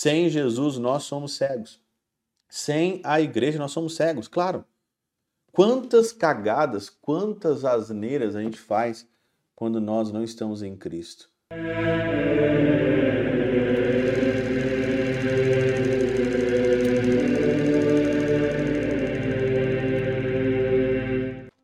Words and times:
Sem 0.00 0.28
Jesus, 0.28 0.78
nós 0.78 1.02
somos 1.02 1.32
cegos. 1.32 1.80
Sem 2.48 3.00
a 3.02 3.20
igreja, 3.20 3.58
nós 3.58 3.72
somos 3.72 3.96
cegos, 3.96 4.28
claro. 4.28 4.64
Quantas 5.50 6.12
cagadas, 6.12 6.88
quantas 6.88 7.64
asneiras 7.64 8.36
a 8.36 8.40
gente 8.40 8.60
faz 8.60 9.04
quando 9.56 9.80
nós 9.80 10.12
não 10.12 10.22
estamos 10.22 10.62
em 10.62 10.76
Cristo. 10.76 11.28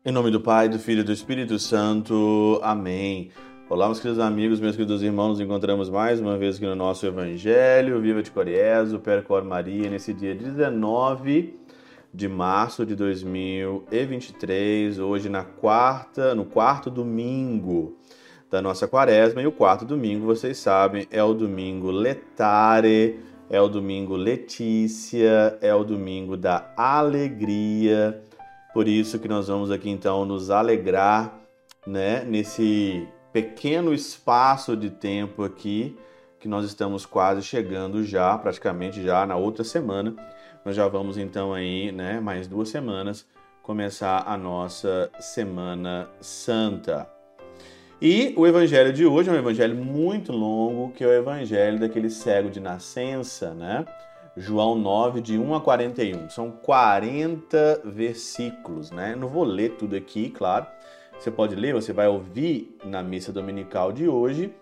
Em 0.03 0.11
nome 0.11 0.29
do 0.29 0.41
Pai, 0.41 0.67
do 0.67 0.77
Filho 0.77 0.99
e 0.99 1.03
do 1.05 1.13
Espírito 1.13 1.57
Santo. 1.57 2.59
Amém. 2.61 3.31
Olá, 3.67 3.87
meus 3.87 3.99
queridos 3.99 4.23
amigos, 4.23 4.59
meus 4.59 4.75
queridos 4.75 5.01
irmãos, 5.01 5.29
nos 5.29 5.39
encontramos 5.39 5.89
mais 5.89 6.19
uma 6.19 6.37
vez 6.37 6.57
aqui 6.57 6.67
no 6.67 6.75
nosso 6.75 7.03
Evangelho, 7.03 7.99
Viva 7.99 8.21
de 8.21 8.29
Coriezo, 8.29 8.99
Percor 8.99 9.43
Maria, 9.43 9.89
nesse 9.89 10.13
dia 10.13 10.35
19 10.35 11.59
de 12.13 12.27
março 12.27 12.85
de 12.85 12.95
2023, 12.95 14.99
hoje 14.99 15.29
na 15.29 15.43
quarta, 15.43 16.35
no 16.35 16.45
quarto 16.45 16.91
domingo 16.91 17.97
da 18.51 18.61
nossa 18.61 18.87
quaresma, 18.87 19.41
e 19.41 19.47
o 19.47 19.51
quarto 19.51 19.83
domingo, 19.83 20.27
vocês 20.27 20.59
sabem, 20.59 21.07
é 21.09 21.23
o 21.23 21.33
domingo 21.33 21.89
Letare, 21.89 23.19
é 23.49 23.59
o 23.59 23.67
domingo 23.67 24.15
Letícia, 24.15 25.57
é 25.59 25.73
o 25.73 25.83
domingo 25.83 26.37
da 26.37 26.71
alegria, 26.77 28.21
por 28.75 28.87
isso 28.87 29.17
que 29.17 29.27
nós 29.27 29.47
vamos 29.47 29.71
aqui 29.71 29.89
então 29.89 30.23
nos 30.23 30.51
alegrar, 30.51 31.39
né, 31.87 32.23
nesse 32.23 33.07
pequeno 33.35 33.93
espaço 33.93 34.77
de 34.77 34.89
tempo 34.89 35.43
aqui, 35.43 35.93
que 36.39 36.47
nós 36.47 36.63
estamos 36.63 37.05
quase 37.05 37.41
chegando 37.41 38.01
já, 38.01 38.37
praticamente 38.37 39.03
já 39.03 39.25
na 39.25 39.35
outra 39.35 39.61
semana. 39.61 40.15
Nós 40.63 40.73
já 40.73 40.87
vamos 40.87 41.17
então 41.17 41.53
aí, 41.53 41.91
né, 41.91 42.21
mais 42.21 42.47
duas 42.47 42.69
semanas, 42.69 43.27
começar 43.61 44.23
a 44.25 44.37
nossa 44.37 45.11
Semana 45.19 46.07
Santa. 46.21 47.09
E 48.01 48.33
o 48.37 48.47
evangelho 48.47 48.93
de 48.93 49.05
hoje 49.05 49.29
é 49.29 49.33
um 49.33 49.37
evangelho 49.37 49.75
muito 49.75 50.31
longo, 50.31 50.93
que 50.93 51.03
é 51.03 51.07
o 51.07 51.11
evangelho 51.11 51.77
daquele 51.77 52.09
cego 52.09 52.49
de 52.49 52.61
nascença, 52.61 53.53
né? 53.53 53.83
João 54.37 54.75
9, 54.75 55.19
de 55.19 55.37
1 55.37 55.55
a 55.55 55.59
41. 55.59 56.29
São 56.29 56.51
40 56.51 57.81
versículos, 57.83 58.91
né? 58.91 59.13
Não 59.13 59.27
vou 59.27 59.43
ler 59.43 59.71
tudo 59.71 59.93
aqui, 59.93 60.29
claro, 60.29 60.67
você 61.17 61.31
pode 61.31 61.55
ler, 61.55 61.73
você 61.73 61.93
vai 61.93 62.07
ouvir 62.07 62.77
na 62.83 63.01
missa 63.01 63.31
dominical 63.31 63.91
de 63.91 64.07
hoje. 64.07 64.53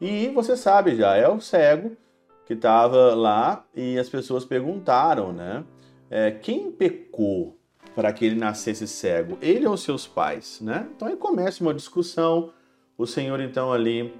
E 0.00 0.28
você 0.28 0.56
sabe 0.56 0.96
já, 0.96 1.16
é 1.16 1.28
o 1.28 1.40
cego 1.40 1.96
que 2.44 2.54
estava 2.54 3.14
lá 3.14 3.64
e 3.74 3.98
as 3.98 4.08
pessoas 4.08 4.44
perguntaram, 4.44 5.32
né? 5.32 5.64
É, 6.10 6.30
quem 6.30 6.70
pecou 6.70 7.56
para 7.94 8.12
que 8.12 8.24
ele 8.24 8.34
nascesse 8.34 8.86
cego? 8.86 9.38
Ele 9.40 9.66
ou 9.66 9.76
seus 9.76 10.06
pais, 10.06 10.60
né? 10.60 10.88
Então 10.94 11.08
aí 11.08 11.16
começa 11.16 11.62
uma 11.62 11.72
discussão. 11.72 12.50
O 12.98 13.06
Senhor 13.06 13.40
então 13.40 13.72
ali 13.72 14.12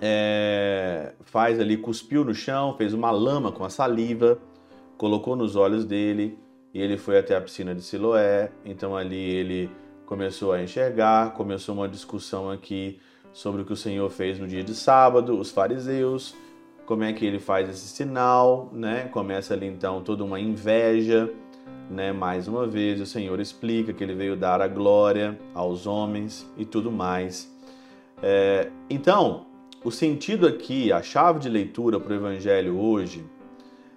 é, 0.00 1.12
faz 1.22 1.58
ali, 1.60 1.76
cuspiu 1.76 2.24
no 2.24 2.34
chão, 2.34 2.74
fez 2.76 2.94
uma 2.94 3.10
lama 3.10 3.52
com 3.52 3.64
a 3.64 3.70
saliva, 3.70 4.38
colocou 4.96 5.36
nos 5.36 5.56
olhos 5.56 5.84
dele 5.84 6.38
e 6.72 6.80
ele 6.80 6.96
foi 6.96 7.18
até 7.18 7.36
a 7.36 7.40
piscina 7.40 7.74
de 7.74 7.82
Siloé. 7.82 8.50
Então 8.64 8.96
ali 8.96 9.18
ele 9.18 9.70
começou 10.08 10.52
a 10.52 10.62
enxergar, 10.62 11.34
começou 11.34 11.74
uma 11.74 11.86
discussão 11.86 12.50
aqui 12.50 12.98
sobre 13.30 13.60
o 13.60 13.64
que 13.66 13.74
o 13.74 13.76
Senhor 13.76 14.08
fez 14.08 14.38
no 14.38 14.48
dia 14.48 14.64
de 14.64 14.74
sábado, 14.74 15.38
os 15.38 15.50
fariseus, 15.50 16.34
como 16.86 17.04
é 17.04 17.12
que 17.12 17.26
ele 17.26 17.38
faz 17.38 17.68
esse 17.68 17.88
sinal, 17.88 18.70
né? 18.72 19.06
Começa 19.12 19.52
ali 19.52 19.66
então 19.66 20.02
toda 20.02 20.24
uma 20.24 20.40
inveja, 20.40 21.30
né? 21.90 22.10
Mais 22.10 22.48
uma 22.48 22.66
vez 22.66 23.02
o 23.02 23.04
Senhor 23.04 23.38
explica 23.38 23.92
que 23.92 24.02
ele 24.02 24.14
veio 24.14 24.34
dar 24.34 24.62
a 24.62 24.66
glória 24.66 25.38
aos 25.54 25.86
homens 25.86 26.50
e 26.56 26.64
tudo 26.64 26.90
mais. 26.90 27.54
É, 28.22 28.70
então, 28.88 29.44
o 29.84 29.90
sentido 29.90 30.46
aqui, 30.46 30.90
a 30.90 31.02
chave 31.02 31.38
de 31.38 31.50
leitura 31.50 32.00
para 32.00 32.14
o 32.14 32.16
Evangelho 32.16 32.78
hoje 32.80 33.26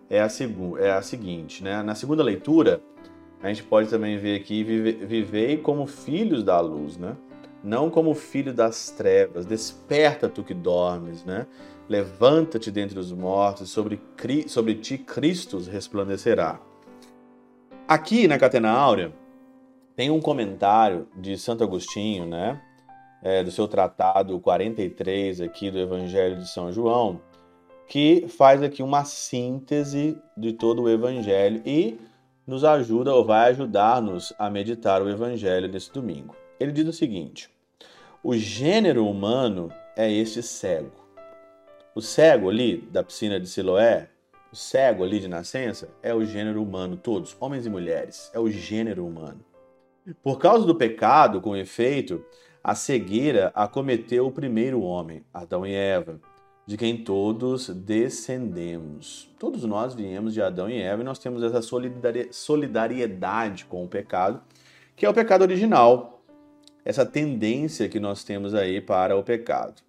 é 0.09 0.19
a, 0.19 0.27
é 0.77 0.91
a 0.91 1.01
seguinte, 1.01 1.63
né? 1.63 1.81
Na 1.81 1.95
segunda 1.95 2.21
leitura, 2.21 2.81
a 3.43 3.47
gente 3.47 3.63
pode 3.63 3.89
também 3.89 4.17
ver 4.17 4.39
aqui, 4.39 4.63
vivei 4.63 5.57
como 5.57 5.87
filhos 5.87 6.43
da 6.43 6.59
luz, 6.59 6.97
né? 6.97 7.17
Não 7.63 7.89
como 7.89 8.13
filho 8.13 8.53
das 8.53 8.91
trevas. 8.91 9.45
Desperta 9.45 10.29
tu 10.29 10.43
que 10.43 10.53
dormes, 10.53 11.23
né? 11.23 11.47
Levanta-te 11.89 12.71
dentre 12.71 12.99
os 12.99 13.11
mortos, 13.11 13.69
sobre, 13.69 13.99
sobre 14.47 14.75
ti 14.75 14.97
Cristo 14.97 15.59
resplandecerá. 15.59 16.59
Aqui 17.87 18.27
na 18.27 18.37
Catena 18.37 18.69
Áurea 18.69 19.11
tem 19.95 20.09
um 20.09 20.21
comentário 20.21 21.07
de 21.15 21.37
Santo 21.37 21.63
Agostinho, 21.63 22.25
né? 22.25 22.61
É, 23.23 23.43
do 23.43 23.51
seu 23.51 23.67
tratado 23.67 24.39
43 24.39 25.41
aqui 25.41 25.69
do 25.69 25.77
Evangelho 25.77 26.37
de 26.37 26.49
São 26.49 26.71
João, 26.71 27.21
que 27.87 28.25
faz 28.27 28.63
aqui 28.63 28.81
uma 28.81 29.03
síntese 29.03 30.17
de 30.35 30.53
todo 30.53 30.83
o 30.83 30.89
Evangelho 30.89 31.61
e 31.65 31.99
nos 32.51 32.65
ajuda 32.65 33.15
ou 33.15 33.23
vai 33.23 33.49
ajudar-nos 33.51 34.33
a 34.37 34.49
meditar 34.49 35.01
o 35.01 35.09
Evangelho 35.09 35.69
desse 35.69 35.89
domingo. 35.89 36.35
Ele 36.59 36.73
diz 36.73 36.85
o 36.85 36.91
seguinte: 36.91 37.49
o 38.21 38.35
gênero 38.35 39.07
humano 39.07 39.71
é 39.95 40.11
este 40.11 40.43
cego. 40.43 40.91
O 41.95 42.01
cego 42.01 42.49
ali 42.49 42.77
da 42.91 43.03
piscina 43.03 43.39
de 43.39 43.47
Siloé, 43.47 44.09
o 44.51 44.55
cego 44.55 45.05
ali 45.05 45.21
de 45.21 45.29
nascença, 45.29 45.87
é 46.03 46.13
o 46.13 46.25
gênero 46.25 46.61
humano, 46.61 46.97
todos, 46.97 47.37
homens 47.39 47.65
e 47.65 47.69
mulheres, 47.69 48.29
é 48.33 48.39
o 48.39 48.51
gênero 48.51 49.07
humano. 49.07 49.39
Por 50.21 50.37
causa 50.37 50.65
do 50.65 50.75
pecado, 50.75 51.39
com 51.39 51.55
efeito, 51.55 52.21
a 52.61 52.75
cegueira 52.75 53.49
acometeu 53.55 54.27
o 54.27 54.31
primeiro 54.31 54.81
homem, 54.81 55.23
Adão 55.33 55.65
e 55.65 55.73
Eva 55.73 56.19
de 56.71 56.77
quem 56.77 56.95
todos 56.95 57.67
descendemos. 57.67 59.29
Todos 59.37 59.65
nós 59.65 59.93
viemos 59.93 60.33
de 60.33 60.41
Adão 60.41 60.69
e 60.69 60.81
Eva 60.81 61.01
e 61.01 61.05
nós 61.05 61.19
temos 61.19 61.43
essa 61.43 61.61
solidariedade 62.31 63.65
com 63.65 63.83
o 63.83 63.89
pecado, 63.89 64.41
que 64.95 65.05
é 65.05 65.09
o 65.09 65.13
pecado 65.13 65.41
original, 65.41 66.23
essa 66.85 67.05
tendência 67.05 67.89
que 67.89 67.99
nós 67.99 68.23
temos 68.23 68.55
aí 68.55 68.79
para 68.79 69.17
o 69.17 69.23
pecado. 69.23 69.81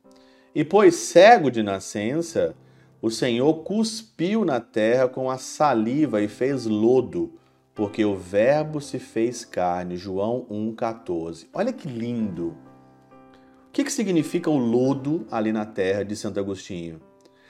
E 0.53 0.65
pois 0.65 0.97
cego 0.97 1.53
de 1.53 1.62
nascença, 1.62 2.53
o 3.00 3.12
Senhor 3.12 3.62
cuspiu 3.62 4.44
na 4.44 4.59
terra 4.59 5.06
com 5.06 5.31
a 5.31 5.38
saliva 5.38 6.21
e 6.21 6.26
fez 6.26 6.66
lodo, 6.66 7.38
porque 7.76 8.04
o 8.04 8.16
Verbo 8.16 8.81
se 8.81 8.98
fez 8.98 9.44
carne. 9.44 9.97
João 9.97 10.48
1,14. 10.50 11.47
Olha 11.54 11.72
que 11.72 11.87
lindo! 11.87 12.72
O 13.72 13.75
que, 13.75 13.84
que 13.84 13.91
significa 13.91 14.50
o 14.50 14.59
lodo 14.59 15.27
ali 15.31 15.50
na 15.50 15.65
terra 15.65 16.05
de 16.05 16.15
Santo 16.15 16.38
Agostinho? 16.38 17.00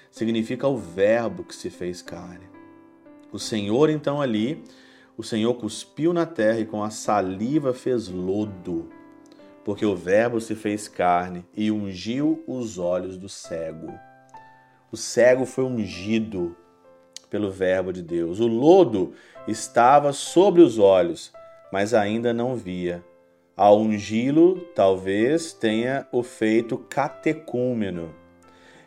Significa 0.08 0.68
o 0.68 0.76
Verbo 0.76 1.42
que 1.42 1.52
se 1.52 1.68
fez 1.68 2.00
carne. 2.00 2.46
O 3.32 3.40
Senhor, 3.40 3.90
então, 3.90 4.22
ali, 4.22 4.62
o 5.16 5.24
Senhor 5.24 5.52
cuspiu 5.54 6.12
na 6.12 6.24
terra 6.24 6.60
e 6.60 6.64
com 6.64 6.80
a 6.84 6.90
saliva 6.90 7.74
fez 7.74 8.06
lodo, 8.06 8.88
porque 9.64 9.84
o 9.84 9.96
Verbo 9.96 10.40
se 10.40 10.54
fez 10.54 10.86
carne 10.86 11.44
e 11.56 11.72
ungiu 11.72 12.40
os 12.46 12.78
olhos 12.78 13.18
do 13.18 13.28
cego. 13.28 13.92
O 14.92 14.96
cego 14.96 15.44
foi 15.44 15.64
ungido 15.64 16.54
pelo 17.28 17.50
Verbo 17.50 17.92
de 17.92 18.00
Deus. 18.00 18.38
O 18.38 18.46
lodo 18.46 19.12
estava 19.48 20.12
sobre 20.12 20.62
os 20.62 20.78
olhos, 20.78 21.32
mas 21.72 21.92
ainda 21.92 22.32
não 22.32 22.54
via. 22.54 23.02
Ao 23.56 23.78
ungí-lo, 23.78 24.60
talvez 24.74 25.52
tenha 25.52 26.06
o 26.10 26.22
feito 26.22 26.78
catecúmeno. 26.78 28.14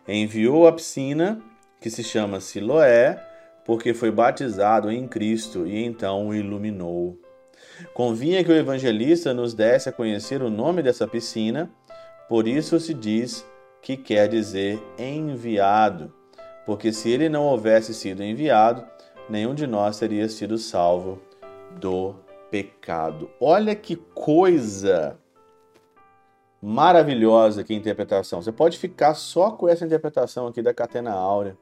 Enviou 0.07 0.67
a 0.67 0.73
piscina, 0.73 1.39
que 1.79 1.89
se 1.89 2.03
chama 2.03 2.39
Siloé, 2.39 3.23
porque 3.63 3.93
foi 3.93 4.09
batizado 4.09 4.91
em 4.91 5.07
Cristo 5.07 5.67
e 5.67 5.83
então 5.83 6.27
o 6.27 6.35
iluminou. 6.35 7.17
Convinha 7.93 8.43
que 8.43 8.51
o 8.51 8.55
evangelista 8.55 9.33
nos 9.33 9.53
desse 9.53 9.89
a 9.89 9.91
conhecer 9.91 10.41
o 10.41 10.49
nome 10.49 10.81
dessa 10.81 11.07
piscina, 11.07 11.69
por 12.27 12.47
isso 12.47 12.79
se 12.79 12.93
diz 12.93 13.45
que 13.81 13.95
quer 13.95 14.27
dizer 14.27 14.81
enviado, 14.97 16.11
porque 16.65 16.91
se 16.91 17.11
ele 17.11 17.29
não 17.29 17.43
houvesse 17.43 17.93
sido 17.93 18.23
enviado, 18.23 18.83
nenhum 19.29 19.53
de 19.53 19.67
nós 19.67 19.99
teria 19.99 20.27
sido 20.27 20.57
salvo 20.57 21.21
do 21.79 22.15
pecado. 22.55 23.29
Olha 23.37 23.75
que 23.75 23.97
coisa 23.97 25.19
maravilhosa 26.61 27.65
que 27.65 27.73
interpretação. 27.73 28.41
Você 28.41 28.51
pode 28.51 28.77
ficar 28.77 29.13
só 29.13 29.51
com 29.51 29.67
essa 29.67 29.85
interpretação 29.85 30.47
aqui 30.47 30.61
da 30.61 30.73
catena 30.73 31.11
áurea. 31.11 31.57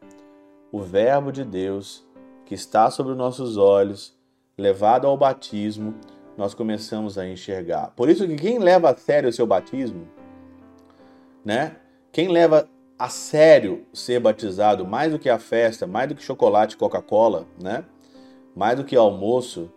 O 0.72 0.82
verbo 0.82 1.32
de 1.32 1.44
Deus 1.44 2.08
que 2.46 2.54
está 2.54 2.92
sobre 2.92 3.14
os 3.14 3.18
nossos 3.18 3.58
olhos, 3.58 4.16
levado 4.56 5.08
ao 5.08 5.18
batismo, 5.18 5.96
nós 6.38 6.54
começamos 6.54 7.18
a 7.18 7.28
enxergar. 7.28 7.92
Por 7.96 8.08
isso 8.08 8.28
que 8.28 8.36
quem 8.36 8.60
leva 8.60 8.92
a 8.92 8.96
sério 8.96 9.30
o 9.30 9.34
seu 9.34 9.48
batismo, 9.48 10.08
né? 11.44 11.78
Quem 12.12 12.28
leva 12.28 12.70
a 13.00 13.10
sério 13.10 13.84
ser 13.92 14.20
batizado, 14.20 14.86
mais 14.86 15.12
do 15.12 15.18
que 15.18 15.30
a 15.30 15.40
festa, 15.40 15.88
mais 15.88 16.08
do 16.08 16.14
que 16.14 16.22
chocolate, 16.22 16.78
Coca-Cola, 16.78 17.48
né? 17.60 17.84
Mais 18.56 18.78
do 18.78 18.84
que 18.84 18.96
almoço 18.96 19.72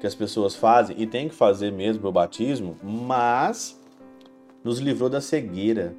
que 0.00 0.06
as 0.06 0.14
pessoas 0.14 0.54
fazem 0.54 0.96
e 0.98 1.06
tem 1.06 1.28
que 1.28 1.34
fazer 1.34 1.72
mesmo 1.72 2.06
o 2.08 2.12
batismo, 2.12 2.76
mas 2.82 3.80
nos 4.62 4.78
livrou 4.78 5.08
da 5.08 5.20
cegueira. 5.20 5.94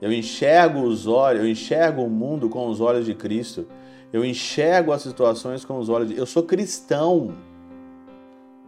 Eu 0.00 0.12
enxergo 0.12 0.80
os 0.82 1.06
olhos, 1.06 1.42
eu 1.42 1.48
enxergo 1.48 2.02
o 2.02 2.10
mundo 2.10 2.48
com 2.48 2.68
os 2.68 2.80
olhos 2.80 3.06
de 3.06 3.14
Cristo. 3.14 3.66
Eu 4.12 4.24
enxergo 4.24 4.92
as 4.92 5.02
situações 5.02 5.64
com 5.64 5.78
os 5.78 5.88
olhos 5.88 6.08
de 6.08 6.16
eu 6.16 6.26
sou 6.26 6.42
cristão. 6.42 7.34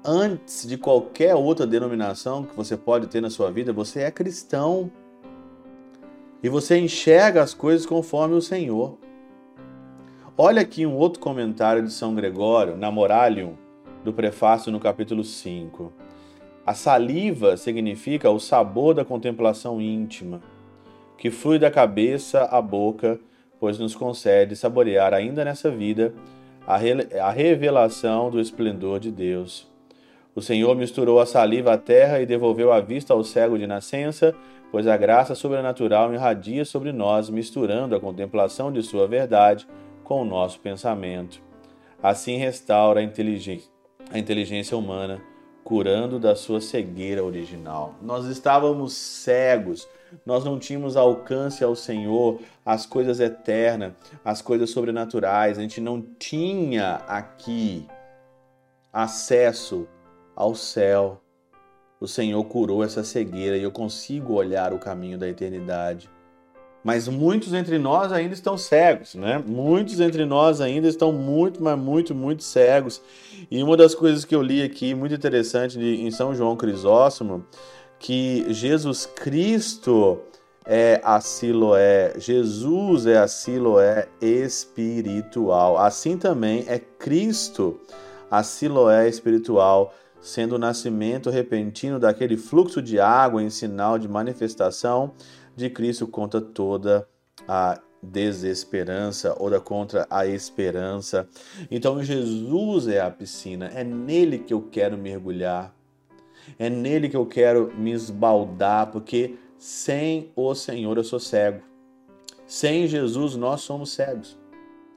Antes 0.05 0.67
de 0.67 0.79
qualquer 0.79 1.35
outra 1.35 1.67
denominação 1.67 2.45
que 2.45 2.57
você 2.57 2.77
pode 2.77 3.09
ter 3.09 3.21
na 3.21 3.31
sua 3.31 3.51
vida, 3.51 3.73
você 3.73 4.01
é 4.01 4.11
cristão. 4.11 4.91
E 6.43 6.49
você 6.49 6.79
enxerga 6.79 7.43
as 7.43 7.53
coisas 7.53 7.85
conforme 7.85 8.35
o 8.35 8.41
Senhor. 8.41 8.97
Olha 10.37 10.63
aqui 10.63 10.87
um 10.87 10.95
outro 10.95 11.19
comentário 11.19 11.83
de 11.83 11.93
São 11.93 12.15
Gregório, 12.15 12.77
na 12.77 12.91
Moralium, 12.93 13.55
do 14.05 14.13
prefácio 14.13 14.71
no 14.71 14.81
capítulo 14.81 15.25
5. 15.25 15.93
A 16.67 16.75
saliva 16.75 17.57
significa 17.57 18.31
o 18.31 18.39
sabor 18.39 18.95
da 18.95 19.05
contemplação 19.05 19.81
íntima, 19.81 20.41
que 21.17 21.31
flui 21.31 21.59
da 21.59 21.71
cabeça 21.71 22.45
à 22.45 22.61
boca, 22.61 23.19
pois 23.59 23.79
nos 23.79 23.95
concede 23.95 24.55
saborear 24.55 25.13
ainda 25.15 25.45
nessa 25.45 25.71
vida 25.71 26.15
a, 26.67 26.77
re 26.77 26.93
a 27.21 27.31
revelação 27.31 28.31
do 28.31 28.39
esplendor 28.39 29.01
de 29.01 29.11
Deus. 29.11 29.67
O 30.35 30.43
Senhor 30.43 30.77
misturou 30.77 31.19
a 31.19 31.27
saliva 31.27 31.73
à 31.73 31.79
terra 31.79 32.21
e 32.21 32.27
devolveu 32.27 32.71
a 32.71 32.79
vista 32.79 33.13
ao 33.13 33.25
cego 33.25 33.59
de 33.59 33.67
nascença, 33.67 34.35
pois 34.71 34.87
a 34.87 34.97
graça 34.97 35.35
sobrenatural 35.35 36.13
irradia 36.13 36.65
sobre 36.65 36.93
nós, 36.93 37.31
misturando 37.31 37.97
a 37.97 38.01
contemplação 38.01 38.71
de 38.71 38.83
Sua 38.83 39.09
verdade 39.09 39.67
com 40.05 40.23
o 40.23 40.25
nosso 40.25 40.61
pensamento. 40.61 41.41
Assim 42.03 42.37
restaura 42.37 43.01
a 43.01 43.03
inteligência, 43.03 43.69
a 44.11 44.19
inteligência 44.19 44.77
humana, 44.77 45.21
curando 45.63 46.19
da 46.19 46.35
sua 46.35 46.61
cegueira 46.61 47.23
original. 47.23 47.95
Nós 48.01 48.25
estávamos 48.27 48.95
cegos, 48.95 49.87
nós 50.25 50.45
não 50.45 50.59
tínhamos 50.59 50.97
alcance 50.97 51.63
ao 51.63 51.77
Senhor, 51.77 52.41
as 52.65 52.87
coisas 52.87 53.21
eternas, 53.21 53.93
as 54.25 54.41
coisas 54.41 54.71
sobrenaturais, 54.71 55.59
a 55.59 55.61
gente 55.61 55.81
não 55.81 56.01
tinha 56.19 57.03
aqui 57.07 57.87
acesso 58.93 59.87
ao 60.35 60.55
céu. 60.55 61.21
O 62.01 62.07
Senhor 62.07 62.43
curou 62.45 62.83
essa 62.83 63.05
cegueira 63.05 63.57
e 63.57 63.63
eu 63.63 63.73
consigo 63.73 64.35
olhar 64.35 64.73
o 64.73 64.79
caminho 64.79 65.19
da 65.19 65.29
eternidade. 65.29 66.09
Mas 66.83 67.09
muitos 67.09 67.53
entre 67.53 67.79
nós 67.79 68.13
ainda 68.13 68.35
estão 68.35 68.57
cegos, 68.57 69.15
né? 69.15 69.43
Muitos 69.45 70.01
entre 70.01 70.25
nós 70.25 70.61
ainda 70.61 70.89
estão 70.89 71.13
muito, 71.13 71.63
mas 71.63 71.79
muito, 71.79 72.15
muito 72.15 72.43
cegos. 72.43 73.03
E 73.51 73.63
uma 73.63 73.77
das 73.77 73.95
coisas 73.95 74.25
que 74.25 74.35
eu 74.35 74.43
li 74.43 74.63
aqui, 74.63 74.95
muito 74.95 75.15
interessante, 75.15 75.79
em 75.79 76.11
São 76.11 76.35
João 76.35 76.57
Crisóstomo, 76.57 77.45
que 77.99 78.47
Jesus 78.53 79.07
Cristo 79.07 80.21
é 80.65 81.01
a 81.03 81.21
Siloé, 81.21 82.13
Jesus 82.19 83.07
é 83.07 83.19
a 83.19 83.27
Siloé 83.27 84.07
espiritual. 84.21 85.79
Assim 85.79 86.17
também 86.17 86.65
é 86.69 86.79
Cristo 86.79 87.81
a 88.31 88.43
Siloé 88.43 89.09
espiritual 89.09 89.95
sendo 90.21 90.57
o 90.57 90.59
nascimento 90.59 91.31
repentino 91.31 91.99
daquele 91.99 92.37
fluxo 92.37 92.83
de 92.83 93.01
água 93.01 93.43
em 93.43 93.51
sinal 93.51 93.99
de 93.99 94.09
manifestação 94.09 95.13
de 95.59 95.71
Cristo 95.71 96.07
contra 96.07 96.41
toda 96.41 97.07
a 97.47 97.81
desesperança 98.03 99.35
ou 99.39 99.51
da 99.51 99.61
contra 99.61 100.07
a 100.09 100.27
esperança. 100.27 101.29
Então 101.71 102.03
Jesus 102.03 102.89
é 102.89 103.01
a 103.01 103.11
piscina, 103.11 103.67
é 103.75 103.83
nele 103.83 104.39
que 104.39 104.55
eu 104.55 104.63
quero 104.63 104.97
mergulhar. 104.97 105.75
É 106.59 106.71
nele 106.71 107.09
que 107.09 107.17
eu 107.17 107.27
quero 107.27 107.73
me 107.77 107.93
esbaldar, 107.93 108.91
porque 108.91 109.37
sem 109.59 110.33
o 110.35 110.55
Senhor 110.55 110.97
eu 110.97 111.05
sou 111.05 111.21
cego. 111.21 111.63
Sem 112.47 112.87
Jesus 112.87 113.37
nós 113.37 113.61
somos 113.61 113.93
cegos. 113.93 114.39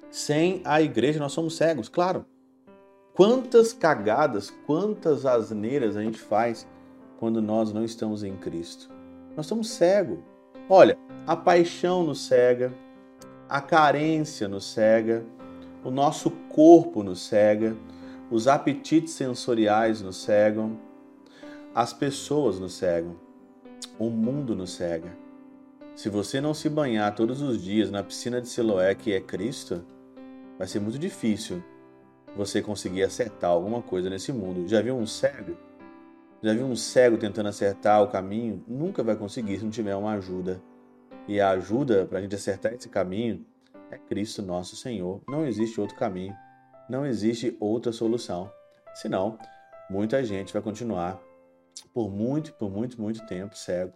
Sem 0.10 0.62
a 0.64 0.82
igreja 0.82 1.20
nós 1.20 1.34
somos 1.34 1.56
cegos, 1.56 1.90
claro. 1.90 2.26
Quantas 3.14 3.74
cagadas, 3.74 4.50
quantas 4.66 5.26
asneiras 5.26 5.98
a 5.98 6.02
gente 6.02 6.20
faz 6.20 6.66
quando 7.20 7.42
nós 7.42 7.74
não 7.74 7.84
estamos 7.84 8.24
em 8.24 8.38
Cristo? 8.38 8.90
Nós 9.36 9.46
estamos 9.46 9.70
cegos. 9.70 10.20
Olha, 10.74 10.98
a 11.28 11.36
paixão 11.36 12.02
nos 12.02 12.22
cega, 12.22 12.74
a 13.50 13.60
carência 13.60 14.48
nos 14.48 14.64
cega, 14.64 15.26
o 15.84 15.92
nosso 15.92 16.32
corpo 16.48 17.04
nos 17.04 17.20
cega, 17.20 17.76
os 18.32 18.48
apetites 18.48 19.12
sensoriais 19.12 20.02
nos 20.02 20.16
cegam, 20.16 20.80
as 21.76 21.92
pessoas 21.92 22.58
nos 22.58 22.72
cegam, 22.72 23.18
o 24.00 24.10
mundo 24.10 24.56
nos 24.56 24.72
cega. 24.72 25.12
Se 25.94 26.08
você 26.08 26.40
não 26.40 26.54
se 26.54 26.70
banhar 26.70 27.14
todos 27.16 27.42
os 27.42 27.62
dias 27.62 27.92
na 27.92 28.02
piscina 28.02 28.40
de 28.40 28.48
Siloé, 28.48 28.96
que 28.96 29.12
é 29.12 29.20
Cristo, 29.20 29.84
vai 30.58 30.70
ser 30.70 30.80
muito 30.80 30.98
difícil 30.98 31.62
você 32.34 32.62
conseguir 32.62 33.04
acertar 33.04 33.52
alguma 33.52 33.82
coisa 33.82 34.10
nesse 34.10 34.32
mundo. 34.32 34.70
Já 34.70 34.82
viu 34.82 34.96
um 34.96 35.06
cego? 35.06 35.71
Já 36.44 36.54
viu 36.54 36.66
um 36.66 36.76
cego 36.76 37.18
tentando 37.18 37.50
acertar 37.50 38.02
o 38.02 38.08
caminho? 38.08 38.64
Nunca 38.68 39.04
vai 39.04 39.16
conseguir 39.16 39.60
se 39.60 39.64
não 39.64 39.70
tiver 39.70 39.96
uma 39.96 40.14
ajuda. 40.14 40.60
E 41.28 41.40
a 41.40 41.52
ajuda 41.52 42.08
para 42.08 42.18
a 42.18 42.22
gente 42.22 42.34
acertar 42.34 42.74
esse 42.74 42.90
caminho 42.90 43.46
é 43.92 43.98
Cristo 43.98 44.42
nosso 44.42 44.76
Senhor. 44.76 45.22
Não 45.30 45.46
existe 45.46 45.80
outro 45.80 45.96
caminho. 45.96 46.36
Não 46.90 47.06
existe 47.06 47.56
outra 47.60 47.92
solução. 47.92 48.52
Senão, 48.96 49.38
muita 49.88 50.24
gente 50.26 50.52
vai 50.52 50.62
continuar 50.64 51.22
por 51.94 52.10
muito, 52.10 52.54
por 52.54 52.72
muito, 52.72 53.00
muito 53.00 53.24
tempo 53.28 53.56
cego. 53.56 53.94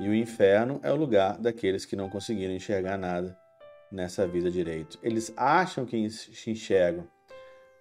E 0.00 0.08
o 0.08 0.14
inferno 0.14 0.80
é 0.82 0.90
o 0.90 0.96
lugar 0.96 1.38
daqueles 1.38 1.84
que 1.84 1.94
não 1.94 2.08
conseguiram 2.08 2.54
enxergar 2.54 2.96
nada 2.96 3.36
nessa 3.92 4.26
vida 4.26 4.50
direito. 4.50 4.98
Eles 5.02 5.32
acham 5.36 5.84
que 5.84 5.96
enxergam, 5.96 7.06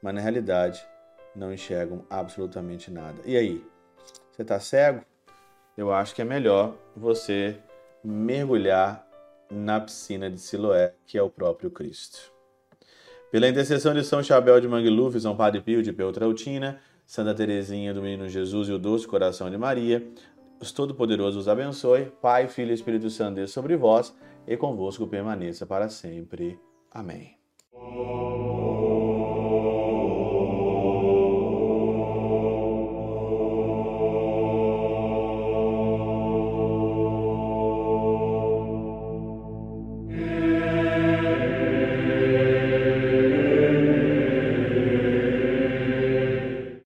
mas 0.01 0.13
na 0.13 0.21
realidade 0.21 0.86
não 1.33 1.53
enxergam 1.53 2.06
absolutamente 2.09 2.91
nada. 2.91 3.21
E 3.25 3.38
aí? 3.38 3.75
Você 4.35 4.41
está 4.41 4.59
cego? 4.59 5.01
Eu 5.77 5.93
acho 5.93 6.13
que 6.13 6.21
é 6.21 6.25
melhor 6.25 6.75
você 6.93 7.57
mergulhar 8.03 9.07
na 9.49 9.79
piscina 9.79 10.29
de 10.29 10.37
Siloé, 10.37 10.93
que 11.07 11.17
é 11.17 11.23
o 11.23 11.29
próprio 11.29 11.71
Cristo. 11.71 12.33
Pela 13.31 13.47
intercessão 13.47 13.93
de 13.93 14.03
São 14.03 14.21
Chabel 14.21 14.59
de 14.59 14.67
Mangluf, 14.67 15.17
São 15.21 15.38
Padre 15.38 15.62
Pio 15.62 15.81
de 15.81 15.93
Peltrautina, 15.93 16.81
Santa 17.05 17.33
Teresinha 17.33 17.93
do 17.93 18.01
Menino 18.01 18.27
Jesus 18.27 18.67
e 18.67 18.74
o 18.74 18.77
Doce 18.77 19.07
Coração 19.07 19.50
de 19.50 19.57
Maria, 19.57 20.05
os 20.60 20.74
Todo-Poderoso 20.74 21.39
os 21.39 21.48
abençoe, 21.48 22.12
Pai, 22.21 22.50
Filho 22.50 22.71
e 22.71 22.74
Espírito 22.74 23.10
Santo, 23.10 23.48
sobre 23.48 23.77
vós 23.77 24.13
e 24.45 24.57
convosco 24.57 25.07
permaneça 25.07 25.65
para 25.65 25.88
sempre. 25.88 26.60
Amém. 26.91 27.38